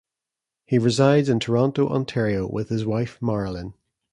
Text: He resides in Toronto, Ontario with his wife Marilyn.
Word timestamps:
He 0.65 0.79
resides 0.79 1.29
in 1.29 1.39
Toronto, 1.39 1.87
Ontario 1.87 2.49
with 2.51 2.69
his 2.69 2.87
wife 2.87 3.21
Marilyn. 3.21 3.75